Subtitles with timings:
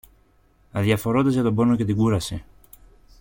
[0.71, 2.43] αδιαφορώντας για τον πόνο και την κούραση.